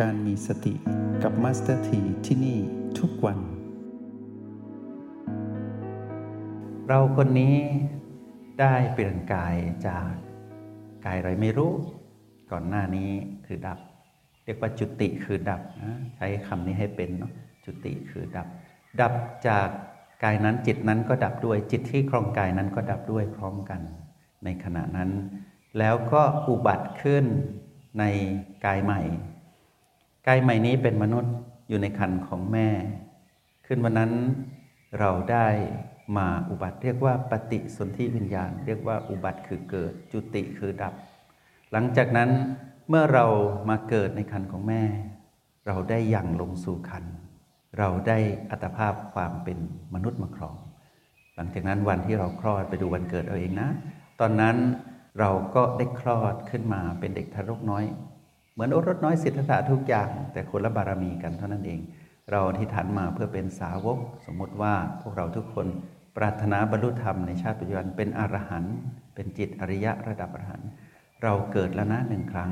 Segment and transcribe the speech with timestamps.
[0.00, 0.74] การมีสติ
[1.22, 2.58] กับมาสเตอร์ทีที่นี่
[2.98, 3.38] ทุกวัน
[6.88, 7.56] เราคนนี้
[8.60, 9.56] ได้เปลี่ยนกาย
[9.86, 10.10] จาก
[11.06, 11.72] กายอะไรไม่รู้
[12.50, 13.10] ก่อนหน้านี้
[13.46, 13.78] คือดับ
[14.44, 17.32] เรียกว่าจุติคือดับนะใช้คำนี้ให้เป็นเนาะ
[17.64, 18.46] จุติคือดับ
[19.00, 19.12] ดับ
[19.48, 19.68] จาก
[20.24, 23.80] กายนั้นจิตนั้นก็ดับด้วยจิตที่ครองกายนั้นก็ดับด้วยพร้อมกัน
[24.44, 25.10] ในขณะนั้น
[25.78, 27.24] แล้วก็อุบัติขึ้น
[27.98, 28.04] ใน
[28.66, 29.02] กายใหม่
[30.26, 31.34] กายใหม่นี้เป็นมนุษย์
[31.68, 32.68] อยู่ในคันของแม่
[33.66, 34.12] ขึ้นวันนั้น
[34.98, 35.48] เราได้
[36.16, 40.94] มาอุบัติเรียกว่าปฏิสนธิวิญญาณ เรียกว่าอุบัติคือเกิด จุติคือดับ
[41.72, 42.30] หลังจากนั้น
[42.88, 43.26] เมื่อเรา
[43.68, 44.82] มาเกิดในคันของแม่
[45.66, 47.04] เราได้ยังลงสู่คัน
[47.78, 48.18] เราได้
[48.50, 49.58] อัตภาพความเป็น
[49.94, 50.56] มนุษย์มาครอง
[51.36, 53.70] หลังจากนั้นวันที่เราคลอดไปดูวันเกิดเอาเองนะ
[54.20, 54.56] ตอนนั้น
[55.20, 57.84] เราก็ได้คลอดขึ้นมาเป็นเด็กทารกน้อย
[58.52, 61.80] เหมือนโอรสน้อยสิทธัตถะทุกอย่าง แต่คนละบารมีกันเท่านั้นเอง
[62.30, 65.66] เราที่ฐานมาเพื่อเป็นสาวก สมมติว่าพวกเราทุกคน
[66.16, 68.76] ปรารถนาบรรลุธรรมในชาติปัจจุบันเป็นอรหันต์
[69.14, 70.68] เป็นจิตอริยะระดับอรหันต์
[71.22, 72.50] เราเกิดแล้วนะหนึ่งครั้ง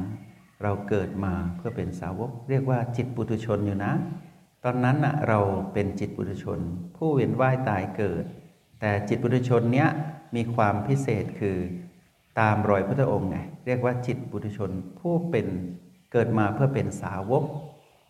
[0.63, 3.93] เราเกิดมาเพื่อเป็นสาวก เรียกว่าจิตปุถุชนอยู่นะ
[4.65, 5.41] ตอนนั้นนะเรา
[5.73, 6.59] เป็นจิตปุถุชน
[6.97, 8.25] ผู้เวียนว่ายตายเกิด
[8.81, 9.89] แต่จิตปุถุชนเนี้ย
[10.37, 11.59] มีความพิเศษคือ
[12.41, 15.47] ตามรอยพระองค์ไงเรียกว่าจิตปุถุชนผู้เป็น
[16.13, 17.45] เกิดมาเพื่อเป็นสาวก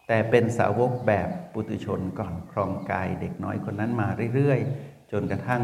[0.09, 5.63] แต่เป็นสาวกแบบปุถุชนก่อนครองกายเด็กน้อยคนนั้นมาเรื่อยๆ จนกระทั่ง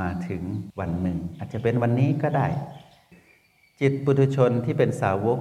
[0.00, 0.42] มาถึง
[0.80, 2.46] วันหนึ่ง อาจจะเป็นวันนี้ก็ได้
[3.80, 5.38] จิตปุถุชนที่เป็นสาวก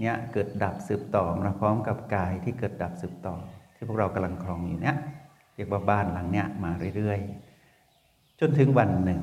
[0.00, 3.34] เนี่ยเกิดดับสืบต่อมาพร้อมกับกายที่เกิดดับสืบต่อ
[3.74, 4.96] ที่พวกเรากำลังครองอยู่เนี่ย
[5.54, 9.20] เรียกว่าบ้านหลังเนี้ยมาเรื่อยๆ จนถึงวันหนึ่ง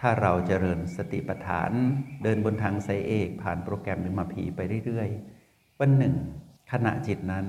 [0.00, 1.70] ถ้าเราจเจริญสติปัฏฐาน
[2.22, 5.37] เดินบนทางไซเอก ผ่านโปรแกรมเป็มาพีไปเรื่อยๆ
[5.82, 6.14] วันหนึ่ง
[6.72, 7.46] ขณะจิตนั้น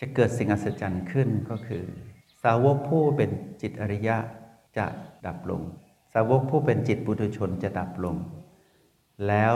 [0.00, 1.84] จะเกิดสิ่งอัศจรรย์ขึ้นก็คือ
[2.42, 3.30] สาวกผู้เป็น
[3.62, 4.16] จิตอริยะ
[4.76, 4.86] จะ
[5.26, 5.62] ดับลง
[6.14, 8.16] สาวกผู้เป็นจิตปุถุชนจะดับลง
[9.28, 9.54] แล้ว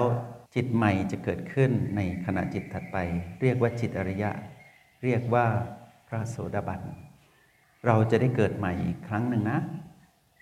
[0.55, 2.97] จิตใหม่จะเกิดขึ้นในขณะจิตถัดไป
[3.41, 4.31] เรียกว่าจิตอริยะ
[5.05, 5.47] เรียกว่า
[6.09, 6.81] พระโสดาบัน
[7.87, 9.61] เราจะได้เกิดใหม่อีกครั้งหนึ่งนะ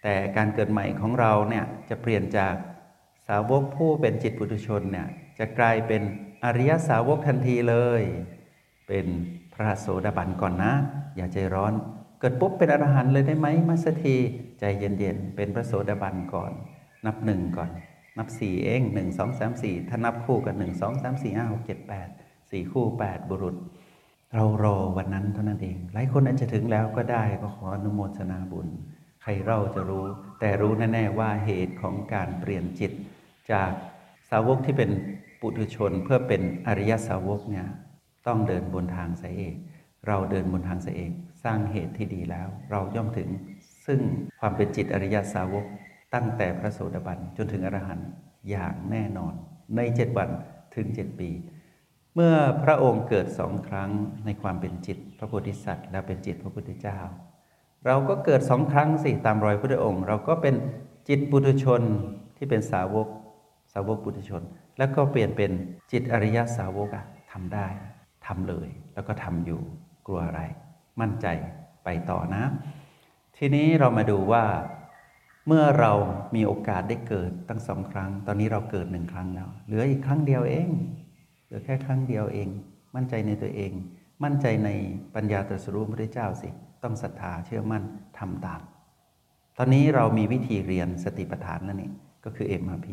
[0.02, 2.54] แต่การเกิดใหม่ของเราเนี่ยจะเปลี่ยนจาก
[3.28, 6.02] สาวกผู้เป็นจิตปุถุชนเนี่ยจะกลายเป็น
[6.44, 8.02] อริยสาวกทันทีเลย
[8.88, 9.06] เป็น
[9.54, 10.72] พระโสดาบันก่อนนะ
[11.16, 11.72] อย่าใจร้อน
[12.20, 14.16] เกิดปุ๊บเป็นอรหันต์เลยได้ไหมมาสถี
[14.60, 16.52] ใจเย็นๆเป็นพระโสดาบันก่อน
[17.06, 17.70] นับหนึ่งก่อน
[18.18, 22.08] นับสี่เองหนึ่งสองสามสี่ถ้านับคู่กันหนึ่งสองสามสี่ห้าหกเจ็ดแปด
[22.50, 23.56] สี่คู่แปดบุรุษ
[24.34, 28.68] เรารอวันนั้นเท่านั้นเอง หลายคนอาจจะถึงแล้วก็ได้ก็ขออนุโมทนาบุญ
[29.22, 30.04] ใครเราจะรู้
[30.40, 32.92] แต่รู้แน่ๆว่าเหตุของการเปลี่ยนจิต
[33.52, 33.70] จาก
[34.30, 34.90] สาวกที่เป็น
[35.42, 37.66] ปุถุชนเพื่อเป็นอริยสาวกเนี่ย
[38.26, 39.56] ต้องเดินบนทางสายเอก
[40.06, 41.12] เราเดินบนทางสายเอก
[41.44, 43.28] สร้างเหตุที่ดีแล้ว เราย่อมถึง
[43.86, 44.00] ซึ่ง
[44.40, 45.64] ความเป็นจิตอริยสาวก
[46.14, 48.08] ตั้งแต่พระโสดาบันจนถึงอรหันต์
[48.50, 49.34] อย่างแน่นอน
[49.76, 50.28] ในเจ็ดวัน
[50.74, 51.30] ถึงเจ็ดปี
[52.14, 53.90] เมื่อพระองค์เกิดสองครั้ง
[54.24, 56.98] ในความเป็นจิตพระโพธิสัตว์ และเป็นจิตพระพุทธเจ้า
[57.86, 60.54] เราก็เกิดสองครั้งสิตามรอยพระองค์ เราก็เป็น
[61.08, 61.82] จิตปุถุชน
[62.36, 63.08] ที่เป็นสาวก
[63.72, 64.42] สาวกปุถุชน
[64.78, 65.50] แล้วก็เปลี่ยนเป็น
[65.92, 67.66] จิตอริยสาวกอะทำได้
[68.26, 69.60] ทำเลย แล้วก็ทำอยู่
[70.06, 70.40] กลัวอะไร
[71.00, 71.26] มั่นใจ
[71.84, 72.42] ไปต่อนะ
[73.36, 74.44] ทีนี้เรามาดูว่า
[75.46, 75.92] เมื่อเรา
[76.34, 80.68] มีโอกาสได้เกิดตั้งสองครั้ง ตอนนี้เราเกิดหนึ่งครั้งแล้ว เหลืออีกครั้งเดียวเอง
[81.44, 82.48] เหลือแค่ครั้งเดียวเอง
[82.94, 83.72] มั่นใจในตัวเอง
[84.24, 84.70] มั่นใจใน
[85.14, 86.48] ปัญญาตรัสรู้พระเจ้าสิ
[86.82, 87.84] ต้องศรัทธาเชื่อมั่น
[88.18, 88.60] ทำตาม
[89.58, 91.90] ตอนนี้เรามีวิธีเรียนสติปัฏฐานแล้วนี่
[92.24, 92.88] ก็คือ MRP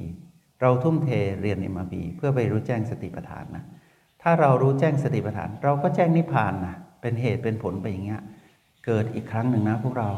[0.62, 1.09] เราทุ่มเท
[1.42, 3.64] เรียน MRP เพื่อไปรู้แจ้งสติปัฏฐานนะ
[4.22, 8.22] ถ้าเรารู้แจ้งสติปัฏฐาน เราก็แจ้งนิพพานนะเป็นเหตุเป็นผลไปอย่างเงี้ย
[8.86, 10.10] เกิดอีกครั้งหนึ่งนะพวกเรา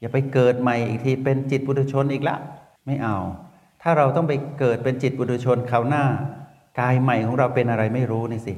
[0.00, 2.36] อย่าไปเกิดใหม่อีกทีเป็นจิตปุถุชนอีกละ
[2.86, 3.16] ไม่เอา
[3.82, 6.04] ถ้าเราต้องไปเกิดเป็นจิตปุถุชนคราวหน้า
[6.80, 8.54] กายใหม่ของเราเป็นอะไรไม่รู้นี่สิ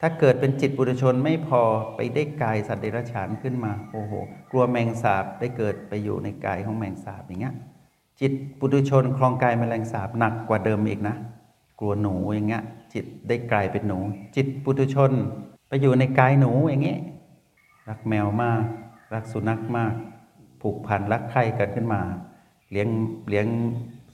[0.00, 1.62] ถ้าเกิดเป็นจิตปุถุชนไม่พอ
[1.94, 4.12] ไปได้กายสัตว์เดรัจฉานขึ้นมาโอ้โห
[4.50, 7.54] กลัวแมงสาบได้เกิดไปอยู่ในกายของแมงสาบอย่างเงี้ย
[8.20, 11.16] จิตปุถุชนครองกายแมลงสาบหนักกว่าเดิมอีกนะ
[11.78, 12.62] กลัวหนูอย่างเงี้ย
[12.94, 13.98] จิตได้กลายเป็นหนู
[14.36, 15.10] จิตปุถุชน
[15.68, 17.00] ไปอยู่ในกายหนูอย่างเงี้ย
[17.88, 18.62] รักแมวมาก
[19.14, 19.92] รักสุนัขมาก
[20.62, 22.00] ผูกพันรักใคร่กันขึ้นมา
[22.70, 22.88] เลี้ยง
[23.28, 23.46] เลี้ยง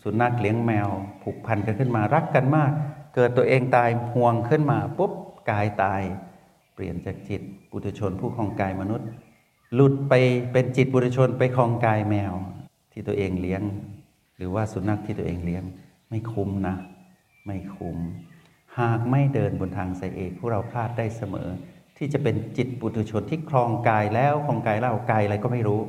[0.02, 0.88] สุนัขเลี้ยงแมว
[1.22, 2.72] ผูกพันกันขึ้นมารักกันมาก
[3.14, 5.12] เกิดตัวเองตายห่วงขึ้นมาปุ๊บ
[5.50, 6.02] กายตาย
[6.74, 9.08] เปลี่ยนจากจิตปุถุชนผู้ครองกายมนุษย์
[9.74, 10.14] หลุดไป
[10.52, 12.32] เป็นจิตปุถุชนไปครองกายแมว
[12.92, 13.62] ที่ตัวเองเลี้ยง
[14.36, 15.64] หรือว่าสุนัขที่ตัวเองเลี้ยง
[16.08, 16.76] ไม่คุ้มนะ
[17.46, 17.98] ไม่คุ้ม
[18.78, 21.48] หากไม่เดินบนทางสายเอกพวกเราพลาดได้เสมอ
[21.96, 25.80] ที่จะเป็นจิตปุถุชนที่ครองกายแล้วครองกายเล่ากายอะไรก็ไม่รู้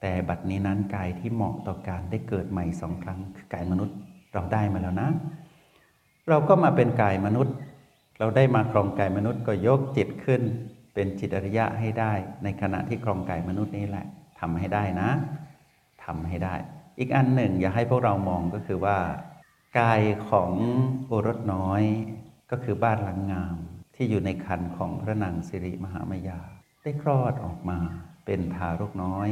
[0.00, 3.96] แต่บัดนี้นั้นกายที่เหมาะต่อการได้เกิดใหม่สองครั้งคือกายมนุษย์
[4.32, 5.08] เราได้มาแล้วนะ
[6.28, 7.54] เราก็มาเป็นกายมนุษย์
[8.18, 10.42] เราได้มาครองกายมนุษย์ก็ยกจิตขึ้น
[10.94, 12.12] เป็นจิตอริยะให้ได้
[12.44, 14.06] ในขณะที่ครองกายมนุษย์นี้แหละ
[14.40, 15.10] ทำให้ได้นะ
[16.04, 16.54] ทำให้ได้
[16.98, 18.98] อีกอันหนึ่งอย่าให้พวกเรามองก็คือว่า
[19.78, 20.00] กาย
[20.30, 20.52] ของ
[21.06, 21.82] โอรสน้อย
[22.50, 23.56] ก็คือบ้านหลังงาม
[23.94, 26.40] ที่อยู่ในคันของพระนางสิริมหามายา
[26.82, 27.78] ได้คลอดออกมา
[28.24, 29.28] เป็นทารกน้อย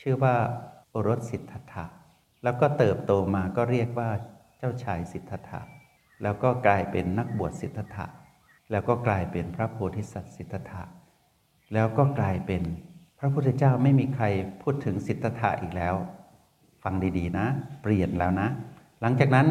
[0.00, 0.36] ชื่อว่า
[0.90, 1.86] โอรสสิทธัตถะ
[2.42, 4.10] แล้วก็เติบโตมาก็เรียกว่า
[4.58, 5.60] เจ้าชายสิทธัตถะ
[6.22, 8.06] แล้วก็กลายเป็นนักบวชสิทธัตถะ
[8.70, 10.82] แล้วก็กลายเป็นพระโพธิสัตว์สิทธัตถะ
[11.74, 12.62] แล้วก็กลายเป็น
[13.18, 14.24] พระพุทธเจ้าไม่มีใคร
[14.62, 15.94] พูดถึงสิทธัตถะอีกแล้ว
[16.84, 17.46] ฟังดีๆนะ
[17.82, 18.48] เปลี่ยนแล้วนะ
[19.00, 19.46] หลังจากนั้น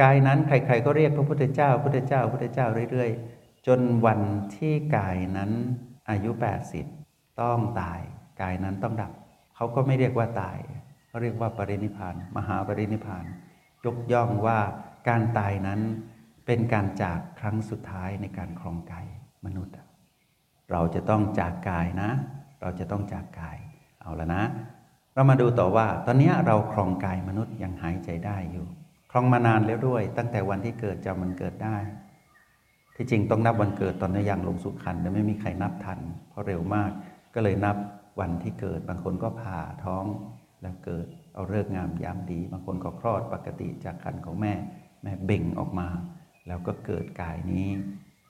[0.00, 4.20] กายนั้นใครๆก็เรียกพระพุทธเจ้าพุทธเจ้าพุทธเจ้าเรื่อยๆ จนวัน
[4.56, 5.50] ที่กายนั้น
[6.10, 6.30] อายุ
[6.84, 8.00] 80 ต้องตาย
[8.42, 9.12] กายนั้นต้องดับ
[9.56, 10.58] เขาก็ไม่เรียกว่าตาย
[11.08, 13.24] เขาเรียกว่าปรินิพาน มหาปรินิพาน
[13.84, 14.58] ยกย่องว่า
[15.08, 15.80] การตายนั้น
[16.46, 19.06] เป็นการจากครั้งสุดท้ายในการครองกาย
[19.44, 19.74] มนุษย์
[20.70, 22.10] เราจะต้องจากกายนะ
[22.60, 23.58] เราจะต้องจากกาย
[24.00, 24.42] เอาละนะ
[25.18, 28.66] เรามาดูต่อว่า ตอนนี้เราครองกายมนุษย์ยังหายใจได้อยู่
[29.10, 31.76] ครองมานานแล้วด้วย ตั้งแต่วันที่เกิดจำมันเกิดได้
[32.96, 35.98] ที่จริงต้องนับวันเกิดตอนนี้ยังลงสุขันแต่ไม่มีใครนับทัน
[36.30, 36.90] เพราะเร็วมาก
[37.34, 37.76] ก็เลยนับ
[38.20, 40.04] วันที่เกิด บางคนก็ผ่าท้อง
[40.62, 44.54] แล้วเกิดเอาเลิกงามยามดี บางคนก็คลอดปกติจากคันของแม่
[45.02, 45.88] แม่เบ่งออกมา
[46.46, 47.68] แล้วก็เกิดกายนี้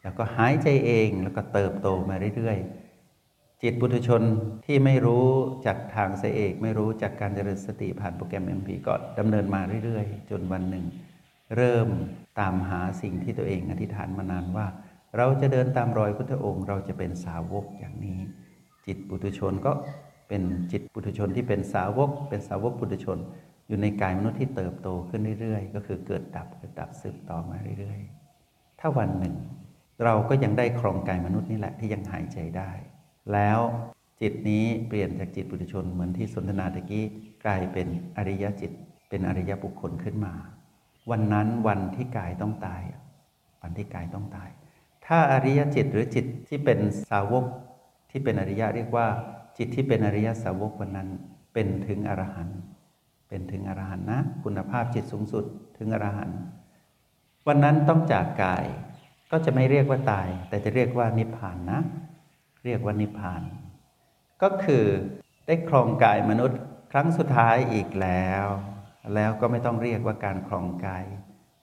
[0.02, 2.87] แล้วก็หายใจเองแล้วก็เติบโตมาเรื่อยๆ
[3.62, 4.22] จิตปุถุชน
[4.66, 5.26] ที่ไม่รู้
[5.66, 10.84] จากทางเสเอกไม่รู้จากการเจริญสติผ่านโปรแกรม MP ก็ดำเนินมาเรื่อยๆ จนวันหนึ่ง
[11.56, 11.88] เริ่ม
[12.40, 14.66] ตามหาสิ่งที่ตัวเองอธิษฐานมานานว่า
[15.16, 18.18] เราจะเดินตามรอยพุทธองค์ เราจะเป็นสาวกอย่างนี้
[18.86, 19.72] จิตปุถุชนก็
[20.28, 23.18] เป็นจิตปุถุชนที่เป็นสาวก เป็นสาวกปุถุชน
[23.68, 29.34] อยู่ในกายมนุษย์ที่เติบโตขึ้นเรื่อยๆ ก็คือเกิดดับเกิดดับสืบต่อมาเรื่อยๆ ถ้าวันหนึ่ง
[30.04, 32.70] เราก็ยังได้ครองกายมนุษย์นี่แหละที่ยังหายใจได้
[33.34, 33.58] แล้ว
[34.20, 37.04] จิตนี้เปลี่ยนจากจิตปุถุชนเหมือนที่สนทนาตะกี้
[37.44, 37.86] กลายเป็น
[38.16, 38.72] อริยจิต
[39.08, 40.34] เป็นอริยบุคคลขึ้นมา
[41.10, 42.82] วันนั้นวันที่กายต้องตาย
[43.62, 44.48] วันที่กายต้องตาย
[45.06, 46.78] ถ้าอริยจิตหรือจิตที่เป็น
[47.10, 47.44] สาวก
[48.10, 49.06] ที่เป็นอริยะเรียกว่า
[49.58, 51.08] จิตที่เป็นอริยสาวกวันนั้น
[51.54, 52.58] เป็นถึงอรหันต์
[53.28, 55.44] เป็นถึงอรหันต์นะ คุณภาพจิตสูงสุด
[55.78, 56.38] ถึงอรหันต์
[57.48, 58.64] วันนั้นต้องจากกาย
[59.30, 61.80] ก็จะไม่เรียกว่าตาย แต่จะเรียกว่านิพพานนะ
[62.64, 63.42] เรียกว่านิพพาน
[64.42, 64.84] ก็คือ
[65.46, 66.60] ได้ครองกายมนุษย์
[66.92, 68.46] ครั้งสุดท้ายอีกแล้ว
[69.14, 71.04] แล้วก็ไม่ต้องเรียกว่าการครองกาย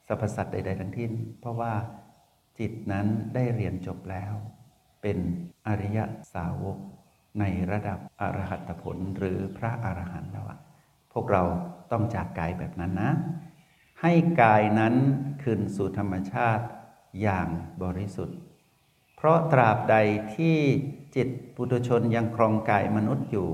[0.07, 1.73] สรรพสัตว์ใด ๆ ทั้งทิ้นเพราะว่า
[2.59, 4.33] จิตนั้นได้เรียนจบแล้ว
[5.01, 5.17] เป็น
[5.67, 5.99] อริย
[6.33, 6.77] สาวก
[7.39, 10.45] ในระดับอรหัตผลหรือพระอรหันต์แล้ว
[11.13, 11.43] พวกเรา
[11.91, 13.11] ต้องจากกายแบบนั้นนะ
[14.01, 14.93] ให้กายนั้น
[15.43, 16.65] คืนสู่ธรรมชาติ
[17.21, 17.47] อย่าง
[17.83, 18.37] บริสุทธิ์
[19.25, 19.95] ราะตราบใด
[20.35, 20.57] ที่
[21.15, 23.49] จิตปุถุชนยังครองกายมนุษย์อยู่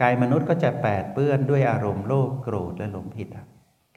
[0.00, 3.46] กายมนุษย์ก็จะแปดเปื้อนด้วยอารมณ์โลภโกรธและหลงผิดอะ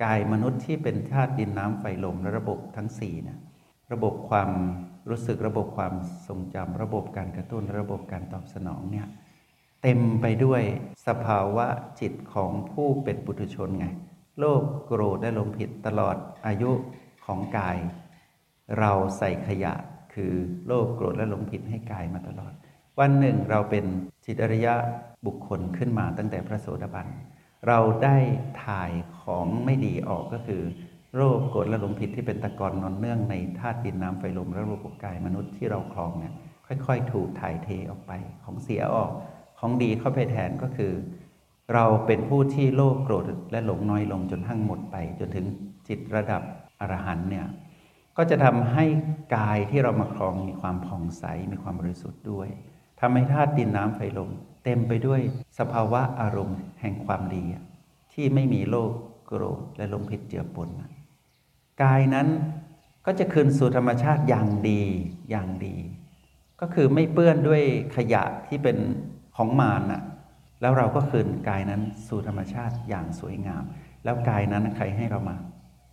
[0.03, 3.37] กายมนุษย์ที่เป็นธาตุดินน้ำไฟลมและระบบทั้งสี่นะ
[3.91, 4.49] ระบบความ
[5.09, 5.93] รู้สึกระบบความ
[6.27, 9.07] ทรงจำระบบการกระตุ้นระบบการตอบสนองเนี่ย
[9.83, 10.61] เต็มไปด้วย
[11.07, 11.67] สภาวะ
[11.99, 13.85] จิตของผู้เป็นปุถุชนไง
[14.39, 16.15] โลภโกรธและหลงผิดตลอด
[16.47, 16.71] อายุ
[17.25, 17.77] ของกาย
[18.79, 19.73] เราใส่ขยะ
[20.17, 20.33] คือ
[20.67, 22.53] โลภโกรธและหลงผิดให้กายมาตลอด
[22.99, 23.85] วันหนึ่งเราเป็น
[24.25, 24.73] จิตอริยะ
[25.25, 27.07] บุคคลขึ้นมาตั้งแต่พระโสดาบัน
[27.67, 28.17] เราได้
[28.65, 30.61] ถ่ายของไม่ดีออกก็คือ
[31.15, 36.33] โรคโกรธและหลงผิดที่เป็นตะกอนนอนเนื่องในธาตุดินน้ำไฟลมและระบบกายมนุษย์ที่เราครองเนี่ย
[36.67, 38.11] ค่อยๆ ถูกถ่ายเทออกไป
[38.43, 39.11] ของเสียออก
[39.59, 40.93] ของดีเข้าไปแทนก็คือ
[41.73, 45.45] เราเป็นผู้ที่โลภโกรธและหลงน้อยลงจนทั้งหมดไป จนถึง
[45.87, 46.41] จิตระดับ
[46.79, 47.45] อรหันเนี่ย
[48.17, 48.85] ก็จะทำให้
[49.35, 52.47] กายที่เรามาครองมีความผ่องใสมีความบริสุทธิ์ด้วย
[52.99, 54.29] ทำให้ธาตุดินน้ำไฟลม
[54.63, 55.21] เต็มไปด้วย
[55.59, 57.43] สภาวะอารมณ์แห่งความดี
[58.13, 58.91] ที่ไม่มีโลภ
[59.25, 60.69] โกรธและลงผิดเจือปน
[61.83, 62.27] กายนั้น
[63.05, 64.81] ก็จะคืนสู่ธรรมชาติอย่างดี
[65.29, 65.75] อย่างดี
[66.61, 67.61] ก็คือไม่เปื้อนด้วย
[67.95, 68.77] ขยะที่เป็น
[69.35, 70.03] ของมารน่ะ
[70.61, 73.63] แล้วเราก็คืนกายนั้นสู่ธรรมชาติอย่างสวยงาม
[74.03, 75.37] แล้วกายนั้นใครให้เรามา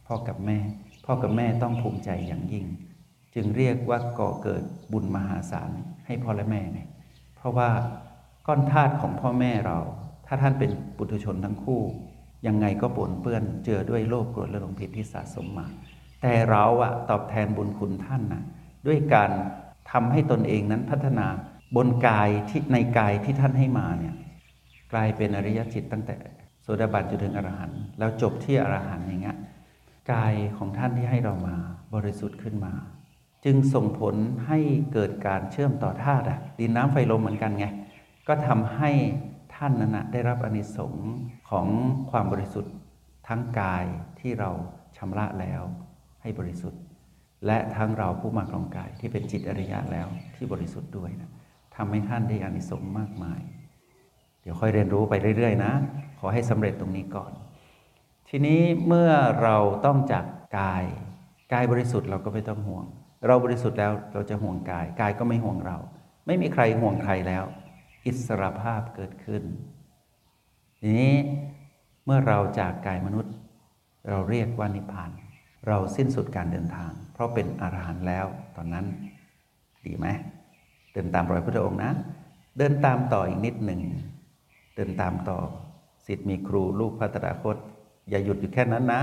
[0.06, 0.58] พ่อกับแม่
[1.04, 2.66] พ่อกับแม่ต้องภูมิใจอย่างยิ่ง
[3.34, 5.70] จึงเรียกว่าก่อเกิดบุญมหาศาล
[6.06, 6.80] ให้พ่อและแม่ไง
[7.36, 7.68] เพราะว่า
[8.46, 9.78] ก้อนธาตุของพ่อแม่เรา
[10.26, 11.82] ถ้าท่านเป็นปุถุชนทั้งคู่
[12.46, 15.66] ยังไงก็ปนเปื้อนเจือด้วยโลภโกรธและหลงผิดที่สะสมมา
[16.22, 18.42] แต่เราอะตอบแทนบุญคุณท่านนะ
[18.86, 19.30] ด้วยการ
[19.90, 21.26] ทำให้ตนเองนั้นพัฒนา
[21.76, 24.14] บนกายที่ในกายที่ท่านให้มาเนี่ย
[24.92, 26.16] กลายเป็นอริยจิตตั้งแต่
[26.62, 29.38] โสดาบันจนถึงอรหันต์แล้วจบที่อรหันต์อย่างเงี้ย
[30.12, 31.56] กายของท่านที่ให้เรามา
[31.94, 32.72] บริสุทธิ์ขึ้นมา
[33.44, 34.14] จึงส่งผล
[34.46, 34.58] ให้
[34.92, 36.24] เกิดการเชื่อมต่อธาตุ
[36.58, 37.66] ดินน้ำไฟลมเหมือนกันไง
[38.28, 38.90] ก็ทำให้
[39.56, 41.08] ท่านนั้นนะได้รับอนิสงส์
[41.50, 41.66] ของ
[42.10, 42.72] ความบริสุทธิ์
[43.28, 43.84] ทั้งกาย
[44.20, 44.50] ที่เรา
[44.96, 45.62] ชำระแล้ว
[46.22, 46.80] ให้บริสุทธิ์
[47.46, 51.30] และทั้งเราผู้มาครองกายที่เป็นจิตอริยะแล้วที่บริสุทธิ์ด้วยนะ
[51.76, 53.40] ทำให้ท่านได้อานิสงส์มากมาย
[54.42, 55.72] เดี๋ยวค่อยเรียนรู้ไปเรื่อย ๆ นะ
[56.18, 57.32] ขอให้สำเร็จตรงนี้ก่อน
[58.28, 59.10] ทีนี้เมื่อ
[59.42, 60.24] เราต้องจาก
[60.58, 60.84] กาย
[61.52, 62.84] กายบริสุทธิ์เราก็ไม่ต้องห่วง
[63.26, 65.78] เราบริสุทธิ์แล้วเราจะห่วงกาย กายก็ไม่ห่วงเรา
[66.26, 67.44] ไม่มีใครห่วงใครแล้ว
[68.04, 69.42] อิสรภาพเกิดขึ้น
[70.80, 71.14] ทีนี้
[72.04, 73.34] เมื่อเราจากกายมนุษย์
[74.08, 75.10] เราเรียกว่านิพพาน
[75.68, 78.26] เราสิ้นสุดการเดินทาง เพราะเป็นอรหันต์แล้ว
[78.56, 78.86] ตอนนั้น
[79.84, 80.06] ดีไหม
[80.92, 81.92] เดินตามรอยพระองค์นะ
[82.58, 83.80] เดินตามต่ออีกนิดหนึ่ง
[84.76, 85.38] เดินตามต่อ
[86.06, 87.56] สิทธิ์มีครูลูกพระตถาคต
[88.08, 89.02] อย่าหยุดอยู่แค่นั้นนะ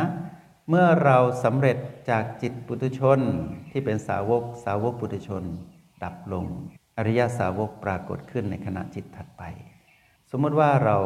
[0.70, 1.78] เมื่อเราสำเร็จ
[2.10, 3.20] จากจิตปุถุชน
[3.72, 5.44] ที่เป็นสาวกสาวกปุถุชน
[6.04, 6.46] ดับลง
[6.98, 9.44] อริยสาวกปรากฏขึ้นในขณะจิตถัดไป
[10.32, 10.98] สมมติว่าเรา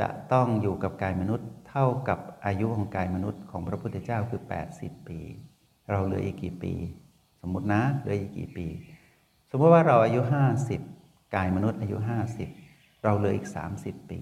[0.00, 4.42] จะต้องอยู่กับกายมนุษย์ เท่ากับอายุของกายมนุษย์ของพระพุทธเจ้าคือ
[4.74, 5.18] 80 ปี
[5.90, 6.74] เราเหลืออีกกี่ปี
[7.40, 8.66] สมมตินะเหลืออีกกี่ปี
[9.50, 10.20] สมมติว่าเราอายุ
[10.78, 11.96] 50 กายมนุษย์อายุ
[12.50, 14.20] 50 เราเหลืออีก 30 ปี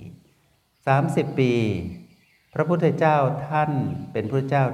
[0.69, 1.53] 30 ปี
[2.55, 3.17] พระพุทธเจ้า
[3.49, 3.71] ท่าน
[4.13, 4.65] เป็นพระเจ้า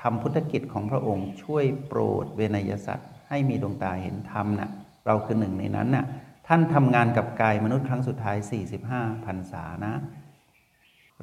[0.00, 4.70] ทำพุทธกิจของพระองค์ช่วยโปรดเวนยสัตว์ให้มีดวงตาเห็นธรรมนะ่ะ
[5.06, 6.06] เราคือหนึ่งในนั้นน่ะ
[6.46, 8.36] ท่านทำงานกับกายมนุษย์ครั้งสุดท้าย
[8.80, 9.94] 45พรรษานะ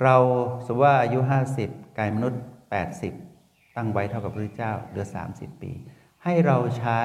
[0.03, 0.15] เรา
[0.65, 1.19] สมว่าอายุ
[1.59, 2.41] 50 กายมนุษย์
[3.07, 5.71] 80 ตั้งไว้เท่ากับพระเจ้าเหลือ 30 ปี
[6.23, 7.01] ให้เราใช้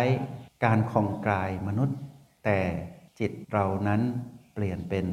[0.64, 1.98] การคองกายมนุษย์
[2.44, 2.58] แต่
[3.18, 4.00] จิตเรานั้น
[4.54, 5.04] เปลี่ยนเป็น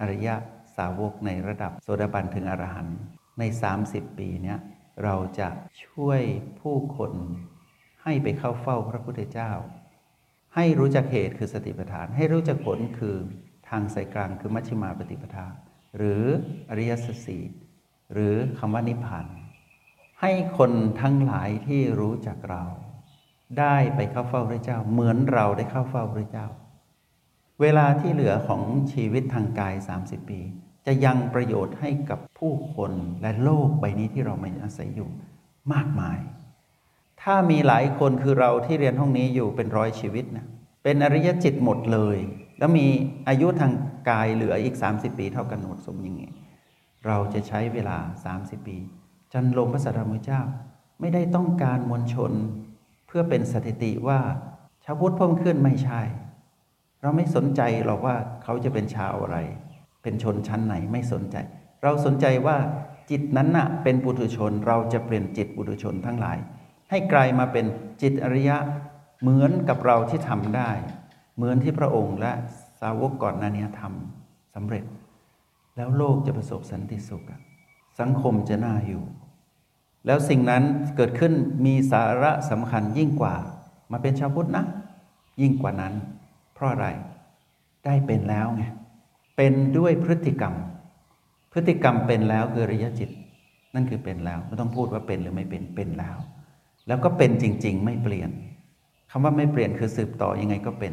[0.00, 0.34] อริยะ
[0.76, 2.98] สาวกในระดับโสดาบันถึงอรหันต์
[3.38, 3.42] ใน
[3.80, 4.58] 30 ปีเนี้ย
[5.04, 5.48] เราจะ
[5.84, 6.20] ช่วย
[6.60, 7.12] ผู้คน
[8.02, 9.52] ให้ไปเข้าเฝ้าพระพุทธเจ้า
[10.54, 13.16] ให้รู้จักเหตุคือสติปัฏฐาน ให้รู้จักผลคือ
[13.68, 15.46] ทางสายกลางคือมัชฌิมาปฏิปทา
[15.96, 16.22] หรือ
[16.70, 17.38] อริยสัจสี
[18.12, 19.26] หรือคำว่านิพพาน
[20.20, 22.64] ให้คนทั้งหลายที่รู้จักเรา
[23.58, 26.46] ได้ไปเข้าเฝ้าพระเจ้า เหมือนเราได้เข้าเฝ้าพระเจ้า
[27.60, 30.40] เวลาที่เหลือของชีวิตทางกาย 30 ปี
[30.86, 35.08] จะยังประโยชน์ให้กับผู้คนและโลกใบนี้ที่เราไม่อาศัยอยู่
[35.72, 36.18] มากมาย
[37.22, 40.46] ถ้ามีหลายคนคือเราที่เรียนห้องนี้อยู่เป็นร้อยชีวิตนะ
[40.82, 42.18] เป็นอริยจิตหมดเลย
[42.58, 42.86] แล้วมี
[43.28, 43.72] อายุทาง
[44.10, 46.30] กายเหลืออีก 30 ปีเท่ากันหมดสมย่างนี้
[47.06, 47.98] เราจะใช้เวลา
[48.36, 48.76] 30 ปี
[49.32, 50.40] จันลงพระสัตธรรมเจ้า
[51.00, 52.32] ไม่ได้ต้องการมวลชน
[53.06, 54.20] เพื่อเป็นสถิติว่า
[54.84, 56.02] ชาวพุทธเพิ่มขึ้นไม่ใช่
[57.02, 59.38] เราไม่สนใจหรอกว่าเขาจะเป็นชาวอะไร
[60.06, 61.36] เป็นชนชั้นไหนไม่สนใจ
[61.82, 62.56] เราสนใจว่า
[63.10, 66.38] จิตนั้นน่ะเป็นปุถุชนเราจะเปลี่ยนจิตปุถุชนทั้งหลาย
[66.90, 67.66] ให้กลายมาเป็น
[68.02, 68.56] จิตอริยะ
[69.20, 70.70] เหมือนกับเราที่ทำได้
[71.36, 72.32] เหมือนที่พระองค์และ
[72.80, 74.84] สาวกก่อนหน้านี้ทำสำเร็จ
[75.76, 77.22] แล้วโลกจะประสบสันติสุข
[78.00, 79.02] สังคมจะน่าอยู่
[80.06, 80.62] แล้วสิ่งนั้น
[80.96, 81.32] เกิดขึ้น
[81.66, 83.34] มีสาระสำคัญยิ่งกว่า
[83.92, 84.64] มาเป็นชาวพุทธนะ
[85.40, 85.94] ยิ่งกว่านั้น
[86.54, 86.86] เพราะอะไร
[87.84, 88.64] ได้เป็นแล้วไง
[89.36, 90.54] เป็นด้วยพฤติกรรม
[91.52, 93.10] พฤติกรรมเป็นแล้วคืออริยจิต
[93.74, 96.16] นั่นคือเป็นแล้วไม่ต้องพูดว่าเป็นหรือไม่เป็นเป็นแล้ว
[96.86, 98.30] แล้วก็เป็นจริง ๆ ไม่เปลี่ยน
[99.10, 100.92] คำว่าไม่เปลี่ยนคือสืบต่อยังไงก็เป็น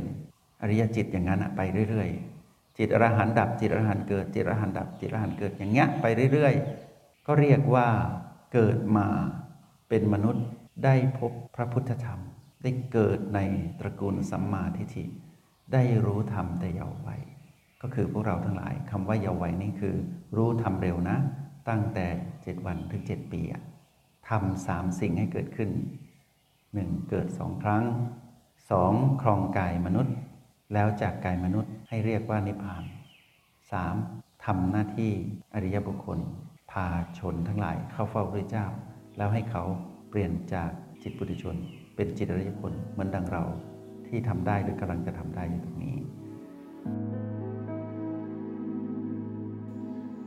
[0.62, 7.88] อริยจิตอย่างนั้นไปเรื่อยๆ จิตอรหันดับจิตอรหันเกิดจิตอรหันดับจิตอรหันเกิดอย่างเงี้ยไปเรื่อยๆ ก็เรียกว่า
[8.54, 9.08] เกิดมา
[9.90, 10.46] เป็นมนุษย์
[10.84, 12.20] ได้พบพระพุทธธรรม
[12.64, 13.40] ได้เกิดใน
[13.80, 15.04] ตระกูลสัมมาทิฏฐิ
[15.74, 17.22] ได้รู้ธรรมแต่เยาว์วัย
[17.84, 19.96] ก็คือพวกเราทั้งหลายคำว่าเยาว์วัยนี่คือ
[20.36, 21.18] รู้ธรรมเร็วนะ
[21.70, 22.06] ตั้งแต่
[22.44, 23.42] เจ็ดวันถึงเจ็ดปี
[24.30, 25.70] ทำสามสิ่งให้เกิดขึ้น
[26.74, 27.84] หนึ่งเกิดสองครั้ง
[28.72, 30.16] สองครองกายมนุษย์
[30.74, 32.84] แล้วจากกายมนุษย์ให้เรียกว่านิพพาน
[33.72, 33.96] สาม
[34.46, 35.12] ทำหน้าที่
[35.54, 36.20] อริยบุคคล
[36.72, 36.88] พา
[37.20, 38.66] ชนทั้งหลายเข้าเฝ้าพระเจ้า
[39.18, 39.64] แล้วให้เขา
[40.10, 40.70] เปลี่ยนจาก
[41.02, 41.56] จิตปุถุชน
[41.96, 43.44] เป็นจิตอริยบุคคลเหมือนดังเรา
[44.08, 45.96] ที่ทำได้หรือกำลังจะทำได้อยู่ตรงนี้